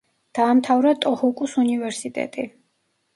[0.37, 2.47] დაამთავრა ტოჰოკუს უნივერსიტეტი.